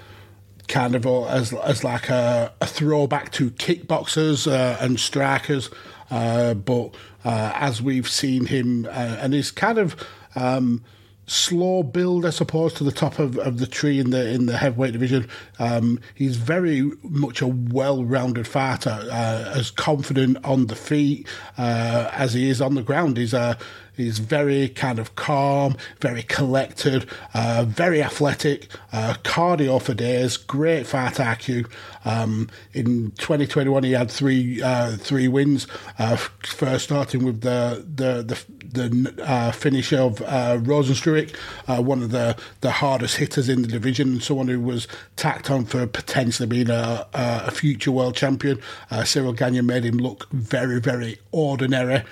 kind 0.69 0.95
of 0.95 1.05
as 1.05 1.51
as 1.53 1.83
like 1.83 2.09
a, 2.09 2.53
a 2.61 2.65
throwback 2.65 3.31
to 3.33 3.51
kickboxers 3.51 4.49
uh, 4.49 4.77
and 4.79 4.97
strikers, 4.97 5.69
uh, 6.09 6.53
but 6.53 6.95
uh, 7.25 7.51
as 7.55 7.81
we've 7.81 8.09
seen 8.09 8.45
him, 8.45 8.85
uh, 8.85 9.17
and 9.19 9.33
he's 9.33 9.51
kind 9.51 9.77
of 9.77 9.95
um, 10.35 10.81
slow 11.25 11.83
build, 11.83 12.25
I 12.25 12.29
suppose, 12.29 12.73
to 12.75 12.83
the 12.83 12.91
top 12.91 13.19
of, 13.19 13.37
of 13.37 13.59
the 13.59 13.67
tree 13.67 13.99
in 13.99 14.11
the 14.11 14.29
in 14.29 14.45
the 14.45 14.57
heavyweight 14.57 14.93
division. 14.93 15.27
Um, 15.59 15.99
he's 16.15 16.37
very 16.37 16.91
much 17.03 17.41
a 17.41 17.47
well-rounded 17.47 18.47
fighter, 18.47 19.05
uh, 19.11 19.53
as 19.55 19.69
confident 19.69 20.37
on 20.45 20.67
the 20.67 20.75
feet 20.75 21.27
uh, 21.57 22.09
as 22.13 22.33
he 22.33 22.49
is 22.49 22.61
on 22.61 22.75
the 22.75 22.83
ground. 22.83 23.17
He's 23.17 23.33
a 23.33 23.57
He's 23.95 24.19
very 24.19 24.69
kind 24.69 24.97
of 24.97 25.15
calm, 25.15 25.77
very 26.01 26.23
collected, 26.23 27.07
uh, 27.33 27.65
very 27.67 28.01
athletic, 28.01 28.67
uh, 28.91 29.15
cardio 29.23 29.81
for 29.81 29.93
days, 29.93 30.35
great 30.35 30.87
fight 30.87 31.15
IQ. 31.15 31.69
Um, 32.05 32.49
in 32.73 33.11
2021, 33.11 33.83
he 33.83 33.91
had 33.91 34.09
three 34.09 34.61
uh, 34.61 34.97
three 34.97 35.27
wins. 35.27 35.67
Uh, 35.99 36.15
first, 36.15 36.85
starting 36.85 37.23
with 37.23 37.41
the 37.41 37.85
the 37.95 38.23
the, 38.23 38.89
the 38.89 39.23
uh, 39.23 39.51
finish 39.51 39.93
of 39.93 40.21
uh, 40.23 40.57
Rozenstruik, 40.57 41.35
uh, 41.67 41.81
one 41.81 42.01
of 42.01 42.09
the, 42.09 42.35
the 42.61 42.71
hardest 42.71 43.17
hitters 43.17 43.47
in 43.47 43.61
the 43.61 43.67
division, 43.67 44.13
and 44.13 44.23
someone 44.23 44.47
who 44.47 44.59
was 44.59 44.87
tacked 45.15 45.51
on 45.51 45.65
for 45.65 45.85
potentially 45.85 46.47
being 46.47 46.69
a, 46.69 47.07
a 47.13 47.51
future 47.51 47.91
world 47.91 48.15
champion. 48.15 48.59
Cyril 49.05 49.33
Gane 49.33 49.65
made 49.65 49.85
him 49.85 49.97
look 49.97 50.29
very 50.31 50.79
very 50.81 51.19
ordinary. 51.31 52.03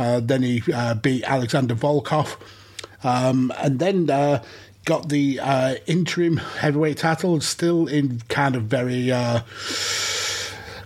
Uh, 0.00 0.18
then 0.18 0.42
he 0.42 0.62
uh, 0.72 0.94
beat 0.94 1.22
Alexander 1.24 1.74
Volkov. 1.74 2.36
Um, 3.04 3.52
and 3.58 3.78
then 3.78 4.08
uh, 4.08 4.42
got 4.86 5.10
the 5.10 5.38
uh, 5.40 5.74
interim 5.86 6.38
heavyweight 6.38 6.96
title, 6.96 7.38
still 7.42 7.86
in 7.86 8.20
kind 8.28 8.56
of 8.56 8.62
very 8.62 9.12
uh, 9.12 9.40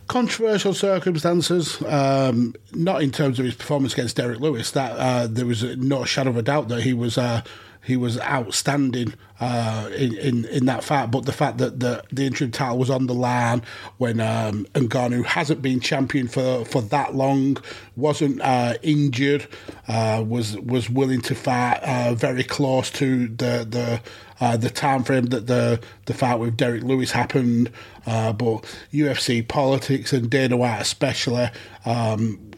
controversial 0.09 0.75
circumstances. 0.75 1.80
Um, 1.83 2.56
not 2.73 3.02
in 3.02 3.12
terms 3.12 3.38
of 3.38 3.44
his 3.44 3.54
performance 3.54 3.92
against 3.92 4.16
Derrick 4.16 4.40
Lewis. 4.40 4.73
That 4.73 4.92
uh, 4.99 5.28
there 5.28 5.47
was 5.47 5.62
no 5.62 6.04
shadow 6.04 6.30
of 6.30 6.37
a 6.37 6.42
doubt 6.42 6.66
that 6.68 6.83
he 6.83 6.92
was 6.92 7.16
he 7.85 7.97
was 7.97 8.19
outstanding 8.21 9.14
uh, 9.41 9.91
in, 9.95 10.17
in, 10.17 10.45
in 10.47 10.67
that 10.67 10.83
fight. 10.83 11.11
But 11.11 11.26
the 11.26 11.33
fact 11.33 11.59
that 11.59 11.81
the 11.81 12.03
the 12.11 12.25
interim 12.25 12.50
title 12.50 12.79
was 12.79 12.91
on 12.91 13.07
the 13.07 13.14
line 13.14 13.62
when 13.99 14.21
um, 14.21 14.67
Ngannou 14.75 15.25
hasn't 15.25 15.61
been 15.61 15.81
champion 15.81 16.29
for, 16.29 16.64
for 16.64 16.81
that 16.83 17.14
long, 17.14 17.59
wasn't 17.97 18.41
uh, 18.41 18.75
injured, 18.83 19.47
uh, 19.87 20.25
was 20.26 20.57
was 20.59 20.88
willing 20.88 21.21
to 21.23 21.35
fight 21.35 21.79
uh, 21.83 22.14
very 22.14 22.45
close 22.45 22.91
to 22.93 23.29
the 23.29 23.67
the. 23.69 24.00
Uh, 24.41 24.57
the 24.57 24.69
time 24.69 25.05
frame 25.05 25.26
that 25.26 25.47
the 25.47 25.81
the 26.07 26.12
fight 26.12 26.41
with 26.41 26.57
Derrick 26.57 26.83
Lewis 26.83 27.12
happened, 27.12 27.71
uh, 28.05 28.33
but 28.33 28.64
UFC 28.93 29.47
politics 29.47 30.12
and 30.12 30.29
Dana 30.29 30.57
White 30.57 30.81
especially 30.81 31.49
um, 31.87 32.50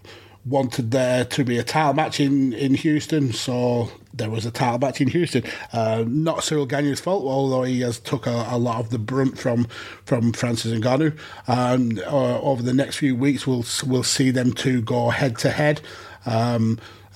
wanted 0.46 0.90
there 0.92 1.24
to 1.24 1.44
be 1.44 1.58
a 1.58 1.62
title 1.62 1.92
match 1.92 2.18
in, 2.18 2.54
in 2.54 2.74
Houston, 2.74 3.32
so 3.32 3.90
there 4.16 4.30
was 4.30 4.46
a 4.46 4.50
title 4.50 4.78
match 4.78 5.00
in 5.00 5.08
Houston. 5.08 5.44
Uh, 5.72 6.04
not 6.06 6.44
Cyril 6.44 6.66
Gane's 6.66 7.00
fault, 7.00 7.24
although 7.24 7.62
he 7.62 7.80
has 7.80 7.98
took 7.98 8.26
a, 8.26 8.46
a, 8.50 8.58
lot 8.58 8.80
of 8.80 8.90
the 8.90 8.98
brunt 8.98 9.38
from 9.38 9.66
from 10.04 10.32
Francis 10.32 10.72
Ngannou. 10.78 11.18
Um, 11.48 12.00
uh, 12.06 12.40
over 12.40 12.62
the 12.62 12.72
next 12.72 12.96
few 12.96 13.14
weeks, 13.14 13.46
we'll 13.46 13.64
we'll 13.86 14.02
see 14.02 14.30
them 14.30 14.52
two 14.52 14.80
go 14.82 15.10
head 15.10 15.38
to 15.38 15.50
head. 15.50 15.80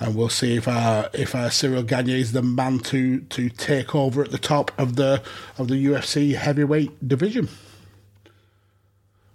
And 0.01 0.15
we'll 0.17 0.31
see 0.31 0.57
if 0.57 0.67
uh, 0.67 1.11
if 1.13 1.35
uh, 1.35 1.51
Cyril 1.51 1.83
Gane 1.83 2.09
is 2.09 2.33
the 2.33 2.43
man 2.43 2.79
to 2.81 3.21
to 3.21 3.51
take 3.51 3.95
over 3.95 4.25
at 4.25 4.31
the 4.31 4.39
top 4.39 4.73
of 4.79 4.97
the 4.97 5.23
of 5.59 5.69
the 5.69 5.75
UFC 5.75 6.35
heavyweight 6.35 7.07
division. 7.07 7.51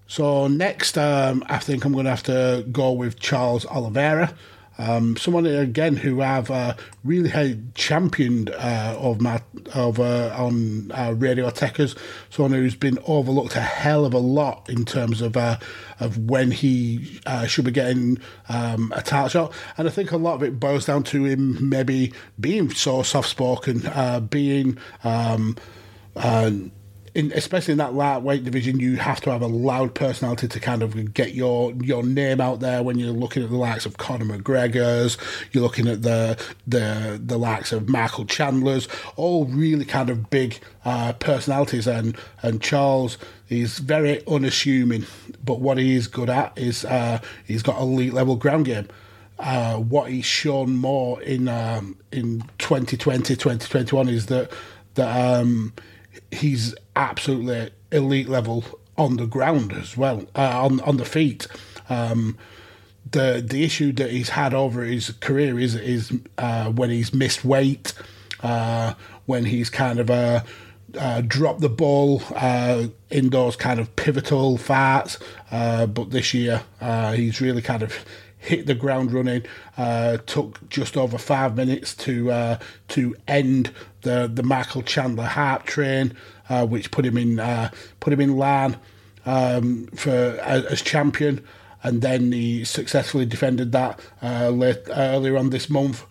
So 0.07 0.47
next, 0.47 0.97
um, 0.97 1.43
I 1.47 1.59
think 1.59 1.85
I'm 1.85 1.93
going 1.93 2.05
to 2.05 2.11
have 2.11 2.23
to 2.23 2.65
go 2.71 2.91
with 2.91 3.19
Charles 3.19 3.65
Oliveira. 3.65 4.33
Um, 4.77 5.15
someone 5.15 5.45
again 5.45 5.95
who 5.95 6.21
I've 6.21 6.51
uh, 6.51 6.75
really 7.03 7.59
championed 7.75 8.49
uh, 8.49 8.95
of 8.99 9.21
my 9.21 9.41
of 9.73 9.99
uh, 9.99 10.35
on 10.37 10.91
uh, 10.91 11.13
Radio 11.17 11.49
Techers, 11.49 11.97
someone 12.29 12.51
who's 12.51 12.75
been 12.75 12.99
overlooked 13.05 13.55
a 13.55 13.61
hell 13.61 14.05
of 14.05 14.13
a 14.13 14.19
lot 14.19 14.69
in 14.69 14.85
terms 14.85 15.21
of 15.21 15.37
uh, 15.37 15.57
of 15.99 16.17
when 16.17 16.51
he 16.51 17.21
uh, 17.25 17.45
should 17.45 17.65
be 17.65 17.71
getting 17.71 18.19
um, 18.49 18.91
a 18.95 19.01
title 19.01 19.29
shot, 19.29 19.53
and 19.77 19.87
I 19.87 19.91
think 19.91 20.11
a 20.11 20.17
lot 20.17 20.35
of 20.35 20.43
it 20.43 20.59
boils 20.59 20.85
down 20.85 21.03
to 21.03 21.25
him 21.25 21.69
maybe 21.69 22.11
being 22.39 22.69
so 22.71 23.03
soft 23.03 23.29
spoken, 23.29 23.89
being. 24.29 24.77
Um, 25.03 25.55
in, 27.15 27.31
especially 27.33 27.71
in 27.71 27.77
that 27.77 27.93
lightweight 27.93 28.43
division, 28.43 28.79
you 28.79 28.97
have 28.97 29.21
to 29.21 29.31
have 29.31 29.41
a 29.41 29.47
loud 29.47 29.95
personality 29.95 30.49
to 30.49 30.59
kind 30.59 30.83
of 30.83 31.13
get 31.13 31.33
your 31.33 31.71
your 31.81 32.03
name 32.03 32.41
out 32.41 32.59
there 32.59 32.83
when 32.83 32.99
you're 32.99 33.11
looking 33.11 33.41
at 33.41 33.49
the 33.49 33.55
likes 33.55 33.85
of 33.85 33.97
Conor 33.97 34.25
McGregor's, 34.25 35.17
you're 35.53 35.63
looking 35.63 35.87
at 35.87 36.01
the 36.01 36.37
the 36.67 37.19
the 37.23 37.37
likes 37.37 37.71
of 37.71 37.87
Michael 37.87 38.25
Chandler's, 38.25 38.89
all 39.15 39.45
really 39.45 39.85
kind 39.85 40.09
of 40.09 40.29
big 40.29 40.59
uh, 40.83 41.13
personalities, 41.13 41.87
and 41.87 42.17
and 42.43 42.61
Charles 42.61 43.17
is 43.47 43.79
very 43.79 44.21
unassuming, 44.27 45.05
but 45.43 45.61
what 45.61 45.77
he 45.77 45.95
is 45.95 46.07
good 46.07 46.29
at 46.29 46.55
is 46.57 46.83
uh, 46.83 47.19
he's 47.45 47.63
got 47.63 47.79
elite 47.79 48.13
level 48.13 48.35
ground 48.35 48.65
game. 48.65 48.89
Uh, 49.39 49.77
what 49.77 50.09
he's 50.09 50.25
shown 50.25 50.75
more 50.75 51.21
in 51.21 51.47
um, 51.47 51.97
in 52.11 52.41
2020, 52.57 53.35
2021 53.35 54.09
is 54.09 54.25
that 54.25 54.51
that 54.95 55.39
um, 55.39 55.73
he's 56.35 56.75
absolutely 56.95 57.71
elite 57.91 58.29
level 58.29 58.63
on 58.97 59.17
the 59.17 59.25
ground 59.25 59.73
as 59.73 59.97
well, 59.97 60.25
uh, 60.35 60.63
on 60.63 60.79
on 60.81 60.97
the 60.97 61.05
feet. 61.05 61.47
Um, 61.89 62.37
the 63.11 63.43
the 63.45 63.63
issue 63.63 63.91
that 63.93 64.11
he's 64.11 64.29
had 64.29 64.53
over 64.53 64.83
his 64.83 65.11
career 65.19 65.59
is 65.59 65.75
is 65.75 66.11
uh, 66.37 66.71
when 66.71 66.89
he's 66.89 67.13
missed 67.13 67.45
weight, 67.45 67.93
uh, 68.41 68.93
when 69.25 69.45
he's 69.45 69.69
kind 69.69 69.99
of 69.99 70.09
uh, 70.09 70.41
uh 70.97 71.21
dropped 71.21 71.61
the 71.61 71.69
ball 71.69 72.21
uh, 72.35 72.87
in 73.09 73.29
those 73.29 73.55
kind 73.55 73.79
of 73.79 73.95
pivotal 73.95 74.57
fights. 74.57 75.19
Uh, 75.51 75.85
but 75.85 76.11
this 76.11 76.33
year 76.33 76.63
he's 77.13 77.41
really 77.41 77.61
kind 77.61 77.83
of 77.83 77.93
hit 78.45 78.65
the 78.65 78.75
ground 78.75 79.11
running. 79.11 79.43
took 80.25 80.69
just 80.69 80.95
over 80.95 81.17
five 81.17 81.55
minutes 81.55 81.93
to 81.95 82.57
to 82.87 83.15
end 83.27 83.71
the 84.01 84.29
the 84.31 84.43
Michael 84.43 84.83
Chandler 84.83 85.25
hype 85.25 85.63
train 85.63 86.13
uh, 86.49 86.65
which 86.65 86.91
put 86.91 87.05
him 87.05 87.17
in 87.17 87.39
uh, 87.39 87.69
put 87.99 88.13
him 88.13 88.21
in 88.21 88.37
line 88.37 88.77
um, 89.25 89.87
for 89.87 90.11
as, 90.11 90.65
as, 90.65 90.81
champion, 90.81 91.43
and 91.83 92.01
then 92.01 92.31
he 92.31 92.63
successfully 92.63 93.25
defended 93.25 93.71
that 93.71 93.99
uh, 94.21 94.49
late, 94.49 94.83
earlier 94.89 95.37
on 95.37 95.49
this 95.49 95.69
month 95.69 96.05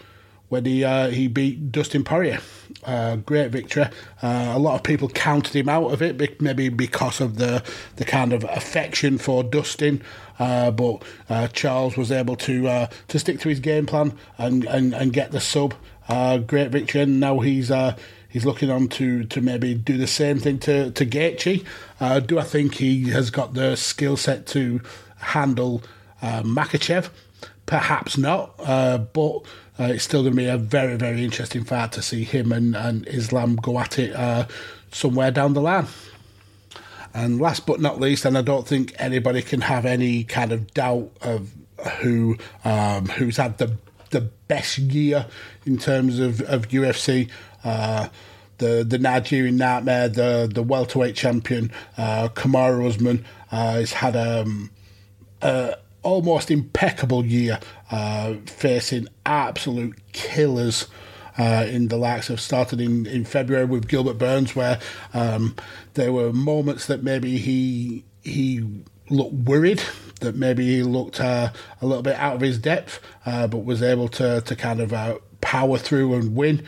when 0.49 0.65
he 0.65 0.85
uh, 0.85 1.09
he 1.09 1.29
beat 1.29 1.71
Dustin 1.71 2.05
Poirier. 2.05 2.41
Uh, 2.85 3.17
great 3.17 3.51
victory. 3.51 3.85
Uh, 4.23 4.53
a 4.55 4.59
lot 4.59 4.75
of 4.75 4.83
people 4.83 5.09
counted 5.09 5.55
him 5.55 5.69
out 5.69 5.93
of 5.93 6.03
it, 6.03 6.41
maybe 6.41 6.69
because 6.69 7.21
of 7.21 7.39
the 7.39 7.63
the 7.97 8.05
kind 8.05 8.33
of 8.33 8.45
affection 8.45 9.19
for 9.19 9.43
Dustin. 9.43 10.03
Uh, 10.39 10.71
but 10.71 11.03
uh, 11.31 11.49
Charles 11.49 11.97
was 11.97 12.13
able 12.13 12.37
to 12.37 12.69
uh, 12.69 12.87
to 13.09 13.19
stick 13.19 13.41
to 13.41 13.49
his 13.49 13.61
game 13.61 13.87
plan 13.87 14.17
and, 14.37 14.65
and, 14.65 14.95
and 14.95 15.13
get 15.13 15.31
the 15.31 15.41
sub. 15.41 15.75
great 16.47 16.71
victory, 16.71 17.03
and 17.03 17.21
now 17.21 17.41
he's 17.41 17.71
He's 18.29 18.45
looking 18.45 18.69
on 18.69 18.89
to, 18.89 19.23
to 19.27 19.41
maybe 19.41 19.75
do 19.75 19.97
the 19.97 20.09
same 20.09 20.41
thing 20.41 20.59
to, 20.59 20.91
to 20.91 21.07
Gaethje. 21.07 21.65
Do 22.27 22.37
I 22.37 22.43
think 22.43 22.75
he 22.75 23.11
has 23.11 23.31
got 23.31 23.55
the 23.55 23.77
skill 23.77 24.17
set 24.17 24.45
to 24.49 24.81
handle 25.19 25.85
uh, 26.21 26.43
Makhachev? 26.43 27.11
Perhaps 27.65 28.19
not, 28.19 28.57
but 28.59 29.43
uh, 29.79 29.85
it's 29.85 30.05
still 30.05 30.23
going 30.23 30.35
to 30.35 30.37
be 30.37 30.47
a 30.47 30.57
very, 30.57 30.97
very 30.97 31.25
interesting 31.25 31.65
fight 31.65 31.93
to 31.93 32.03
see 32.03 32.25
him 32.25 32.53
and, 32.53 32.77
and 32.77 33.07
Islam 33.09 33.57
go 33.57 33.79
at 33.79 33.99
it 33.99 34.15
uh, 34.15 34.47
somewhere 34.93 35.31
down 35.31 35.55
the 35.55 35.61
line. 35.61 35.87
And 37.13 37.41
last 37.41 37.67
but 37.67 37.81
not 37.81 38.01
least, 38.01 38.25
and 38.25 38.37
I 38.37 38.43
don't 38.43 38.67
think 38.67 38.93
anybody 38.99 39.43
can 39.43 39.61
have 39.63 39.87
any 39.87 40.25
kind 40.25 40.53
of 40.53 40.73
doubt 40.75 41.13
of 41.23 41.53
who 42.01 42.37
um, 42.65 43.07
who's 43.07 43.37
had 43.37 43.59
the 43.59 43.77
the 44.11 44.23
best 44.49 44.79
year 44.79 45.27
in 45.65 45.79
terms 45.79 46.19
of, 46.19 46.41
of 46.43 46.69
UFC. 46.69 47.31
Uh, 47.63 48.09
the 48.59 48.85
the 48.85 48.99
Nigerian 48.99 49.57
nightmare, 49.57 50.09
the 50.09 50.51
the 50.53 50.63
welterweight 50.63 51.15
champion, 51.15 51.71
uh, 51.97 52.29
Kamaru 52.29 52.89
Usman, 52.89 53.25
uh, 53.53 53.75
has 53.75 53.93
had 53.93 54.17
um, 54.17 54.71
a 55.41 55.77
almost 56.03 56.51
impeccable 56.51 57.25
year, 57.25 57.59
uh, 57.95 58.35
facing 58.47 59.07
absolute 59.25 59.97
killers. 60.13 60.89
Uh, 61.37 61.67
in 61.69 61.89
the 61.89 61.97
likes 61.97 62.31
of 62.31 62.41
started 62.41 62.81
in, 62.81 63.07
in 63.07 63.25
February 63.25 63.65
with 63.65 63.89
Gilbert 63.89 64.19
Burns, 64.19 64.55
where 64.55 64.79
um, 65.15 65.57
there 65.95 66.13
were 66.13 66.33
moments 66.33 66.87
that 66.87 67.03
maybe 67.03 67.39
he 67.39 68.05
he 68.23 68.65
looked 69.11 69.35
worried, 69.35 69.83
that 70.21 70.37
maybe 70.37 70.65
he 70.65 70.85
looked 70.85 71.21
uh, 71.21 71.51
a 71.83 71.87
little 71.87 72.05
bit 72.05 72.15
out 72.17 72.37
of 72.37 72.41
his 72.41 72.57
depth, 72.59 73.01
uh, 73.27 73.49
but 73.49 73.65
was 73.65 73.83
able 73.83 74.07
to 74.11 74.43
to 74.43 74.55
kind 74.55 74.79
of 74.79 74.93
uh, 74.93 75.19
power 75.41 75.77
through 75.77 76.15
and 76.15 76.37
win. 76.37 76.63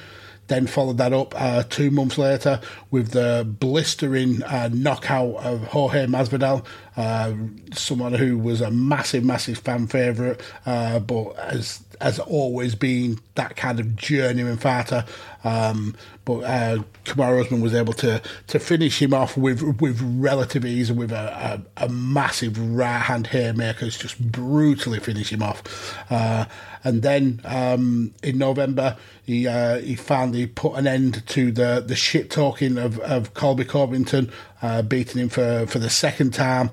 Then 0.49 0.66
followed 0.66 0.99
that 0.99 1.12
up 1.12 1.35
uh, 1.40 1.64
two 1.64 1.90
months 1.90 2.18
later 2.18 2.61
with 2.90 3.11
the 3.11 3.47
blistering 3.49 4.42
uh, 4.45 4.68
knockout 4.73 5.37
of 5.37 5.64
Jorge 5.64 6.06
Masvidal, 6.06 6.64
uh, 6.97 7.35
someone 7.75 8.15
who 8.15 8.38
was 8.38 8.61
a 8.61 8.71
massive, 8.71 9.25
massive 9.25 9.59
fan 9.59 9.87
favourite, 9.87 10.41
uh, 10.65 10.99
but 10.99 11.35
has 11.37 11.83
has 12.00 12.19
always 12.19 12.75
been 12.75 13.19
that 13.37 13.57
kind 13.57 13.81
of 13.81 13.97
journeyman 13.97 14.59
fighter. 14.59 15.05
Um, 15.45 15.97
but 16.25 16.41
uh, 16.41 16.83
Kamaru 17.05 17.45
Usman 17.45 17.61
was 17.61 17.75
able 17.75 17.93
to 17.95 18.21
to 18.49 18.59
finish 18.59 19.00
him 19.00 19.15
off 19.15 19.37
with 19.37 19.62
with 19.81 20.00
relative 20.03 20.65
ease 20.65 20.91
with 20.91 21.12
a, 21.12 21.62
a, 21.76 21.85
a 21.85 21.88
massive 21.88 22.59
right 22.59 22.99
hand 22.99 23.29
haymaker, 23.29 23.88
just 23.88 24.21
brutally 24.33 24.99
finish 24.99 25.33
him 25.33 25.43
off. 25.43 25.62
Uh, 26.11 26.47
and 26.83 27.03
then 27.03 27.41
um, 27.45 28.15
in 28.23 28.38
November, 28.38 28.97
he 29.25 29.47
uh, 29.47 29.79
he 29.79 29.97
finally 29.97 30.47
put 30.47 30.75
an 30.75 30.87
end 30.87 31.26
to 31.29 31.50
the, 31.50 31.83
the 31.85 31.97
shit 31.97 32.31
talking 32.31 32.79
of, 32.79 33.00
of 33.00 33.35
Colby 33.35 33.65
Covington, 33.65 34.31
uh, 34.62 34.83
beating 34.83 35.21
him 35.21 35.29
for, 35.29 35.67
for 35.67 35.79
the 35.79 35.91
second 35.91 36.33
time, 36.33 36.71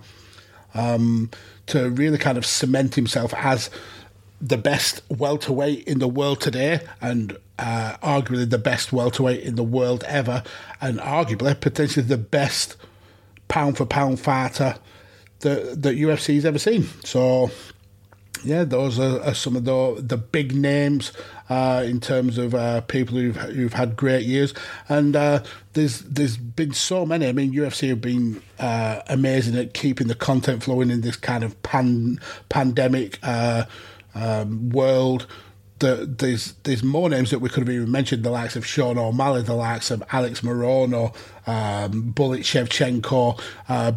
um, 0.74 1.30
to 1.68 1.90
really 1.90 2.18
kind 2.18 2.38
of 2.38 2.46
cement 2.46 2.96
himself 2.96 3.34
as 3.36 3.70
the 4.42 4.58
best 4.58 5.02
welterweight 5.10 5.88
in 5.88 6.00
the 6.00 6.08
world 6.08 6.42
today, 6.42 6.82
and 7.02 7.38
uh, 7.58 7.96
arguably 8.04 8.50
the 8.50 8.58
best 8.58 8.92
welterweight 8.92 9.42
in 9.42 9.56
the 9.56 9.64
world 9.64 10.04
ever, 10.08 10.44
and 10.82 11.00
arguably 11.00 11.60
potentially 11.60 12.06
the 12.06 12.18
best 12.18 12.76
pound 13.48 13.78
for 13.78 13.86
pound 13.86 14.20
fighter 14.20 14.76
that 15.40 15.82
that 15.82 15.98
UFC's 15.98 16.46
ever 16.46 16.60
seen. 16.60 16.88
So 17.04 17.52
yeah, 18.44 18.64
those 18.66 19.00
are, 19.00 19.22
are, 19.22 19.34
some 19.34 19.56
of 19.56 19.66
the 19.66 20.04
the 20.06 20.18
big 20.18 20.54
names 20.54 21.14
uh, 21.50 21.84
in 21.86 22.00
terms 22.00 22.38
of 22.38 22.56
uh, 22.56 22.82
people 22.82 23.18
who've 23.18 23.36
who've 23.36 23.74
had 23.74 23.96
great 23.96 24.26
years, 24.26 24.54
and 24.90 25.16
uh, 25.16 25.44
there's 25.74 26.02
there's 26.02 26.38
been 26.38 26.74
so 26.74 27.06
many. 27.06 27.28
I 27.28 27.32
mean, 27.32 27.54
UFC 27.54 27.90
have 27.90 28.02
been 28.02 28.42
uh, 28.60 29.02
amazing 29.08 29.56
at 29.58 29.74
keeping 29.74 30.08
the 30.08 30.16
content 30.16 30.64
flowing 30.64 30.90
in 30.90 31.02
this 31.02 31.16
kind 31.16 31.44
of 31.44 31.62
pan 31.64 32.20
pandemic 32.50 33.20
uh, 33.24 33.66
um, 34.16 34.70
world. 34.70 35.28
The, 35.80 36.06
there's 36.18 36.54
there's 36.64 36.84
more 36.84 37.10
names 37.10 37.32
that 37.32 37.40
we 37.40 37.50
could 37.50 37.68
have 37.68 37.76
even 37.76 37.92
mentioned, 37.92 38.24
the 38.24 38.32
likes 38.32 38.56
of 38.56 38.66
Sean 38.66 38.98
O'Malley, 38.98 39.42
the 39.42 39.54
likes 39.54 39.92
of 39.92 40.02
Alex 40.12 40.42
Morono, 40.42 41.14
um, 41.46 42.12
Bullet 42.12 42.42
Shevchenko, 42.42 43.42
uh, 43.68 43.94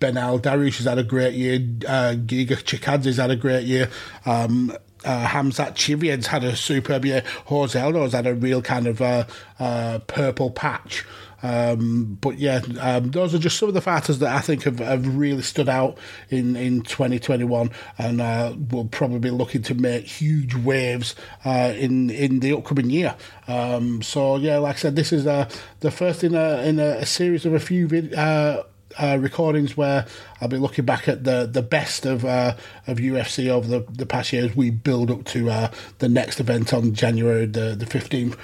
Beneil 0.00 0.40
Dariush 0.40 0.78
has 0.78 0.86
had 0.86 0.98
a 0.98 1.02
great 1.02 1.34
year. 1.34 1.56
Uh, 1.86 2.14
Giga 2.14 2.56
Chikadze's 2.56 3.16
had 3.16 3.30
a 3.30 3.36
great 3.36 3.66
year. 3.66 3.90
Um, 4.24 4.72
uh, 5.04 5.26
Khamzat 5.26 5.74
Chimaev's 5.74 6.26
had 6.26 6.44
a 6.44 6.56
superb 6.56 7.04
year. 7.04 7.22
Jose 7.46 7.78
Aldo's 7.78 8.12
had 8.12 8.26
a 8.26 8.34
real 8.34 8.62
kind 8.62 8.86
of 8.86 9.00
uh, 9.00 9.24
uh, 9.58 9.98
purple 10.06 10.50
patch. 10.50 11.04
Um, 11.42 12.18
but 12.20 12.38
yeah, 12.38 12.60
um, 12.80 13.10
those 13.10 13.34
are 13.34 13.38
just 13.38 13.58
some 13.58 13.68
of 13.68 13.74
the 13.74 13.80
fighters 13.80 14.18
that 14.18 14.34
I 14.34 14.40
think 14.40 14.64
have, 14.64 14.80
have 14.80 15.16
really 15.16 15.42
stood 15.42 15.68
out 15.68 15.98
in, 16.30 16.56
in 16.56 16.82
2021 16.82 17.70
and 17.96 18.20
uh, 18.20 18.54
will 18.70 18.86
probably 18.86 19.20
be 19.20 19.30
looking 19.30 19.62
to 19.62 19.74
make 19.74 20.04
huge 20.06 20.54
waves 20.54 21.14
uh, 21.44 21.72
in 21.76 22.10
in 22.10 22.40
the 22.40 22.56
upcoming 22.56 22.90
year. 22.90 23.14
Um, 23.46 24.02
so 24.02 24.36
yeah, 24.36 24.58
like 24.58 24.76
I 24.76 24.78
said, 24.78 24.96
this 24.96 25.12
is 25.12 25.26
uh, 25.26 25.48
the 25.80 25.90
first 25.90 26.24
in 26.24 26.34
a 26.34 26.62
in 26.62 26.80
a, 26.80 27.06
series 27.06 27.46
of 27.46 27.54
a 27.54 27.60
few 27.60 27.86
vid- 27.86 28.14
uh, 28.14 28.64
uh, 28.96 29.18
recordings 29.20 29.76
where 29.76 30.06
I'll 30.40 30.48
be 30.48 30.56
looking 30.56 30.84
back 30.84 31.08
at 31.08 31.24
the 31.24 31.48
the 31.50 31.62
best 31.62 32.06
of 32.06 32.24
uh, 32.24 32.56
of 32.86 32.98
UFC 32.98 33.48
over 33.48 33.68
the, 33.68 33.80
the 33.90 34.06
past 34.06 34.32
years. 34.32 34.56
We 34.56 34.70
build 34.70 35.10
up 35.10 35.24
to 35.26 35.50
uh, 35.50 35.70
the 35.98 36.08
next 36.08 36.40
event 36.40 36.72
on 36.72 36.94
January 36.94 37.46
the 37.46 37.74
the 37.74 37.86
fifteenth. 37.86 38.36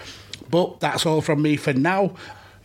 But 0.50 0.80
that's 0.80 1.06
all 1.06 1.20
from 1.20 1.42
me 1.42 1.56
for 1.56 1.72
now. 1.72 2.14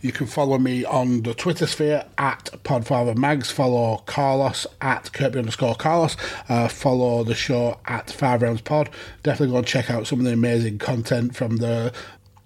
You 0.02 0.12
can 0.12 0.26
follow 0.26 0.56
me 0.56 0.84
on 0.84 1.22
the 1.22 1.34
Twitter 1.34 1.66
sphere 1.66 2.04
at 2.16 2.44
Podfather 2.64 3.14
Mags. 3.14 3.50
Follow 3.50 3.98
Carlos 4.06 4.66
at 4.80 5.12
Kirby 5.12 5.40
underscore 5.40 5.74
Carlos. 5.74 6.16
Uh, 6.48 6.68
follow 6.68 7.22
the 7.22 7.34
show 7.34 7.78
at 7.84 8.10
Five 8.10 8.40
Rounds 8.40 8.62
Pod. 8.62 8.88
Definitely 9.22 9.52
go 9.52 9.58
and 9.58 9.66
check 9.66 9.90
out 9.90 10.06
some 10.06 10.20
of 10.20 10.24
the 10.24 10.32
amazing 10.32 10.78
content 10.78 11.36
from 11.36 11.58
the 11.58 11.92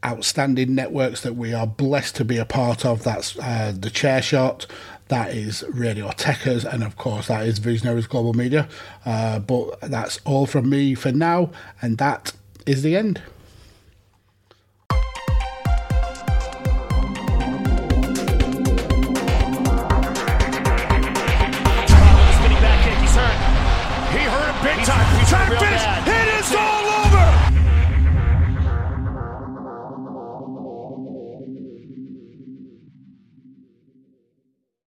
outstanding 0.05 0.75
networks 0.75 1.23
that 1.23 1.35
we 1.35 1.55
are 1.55 1.67
blessed 1.67 2.17
to 2.17 2.25
be 2.25 2.39
a 2.39 2.45
part 2.45 2.85
of. 2.85 3.05
That's 3.05 3.39
uh, 3.39 3.73
the 3.79 3.91
Chair 3.91 4.21
Shot, 4.21 4.67
that 5.09 5.35
is 5.35 5.65
Radio 5.73 6.09
Techers, 6.11 6.65
and 6.65 6.83
of 6.83 6.97
course, 6.97 7.29
that 7.29 7.47
is 7.47 7.59
Visionaries 7.59 8.07
Global 8.07 8.33
Media. 8.33 8.69
Uh, 9.05 9.39
but 9.39 9.81
that's 9.83 10.21
all 10.25 10.47
from 10.47 10.69
me 10.71 10.95
for 10.95 11.13
now, 11.13 11.51
and 11.83 11.99
that 11.99 12.33
is 12.67 12.83
the 12.83 12.97
end. 12.97 13.21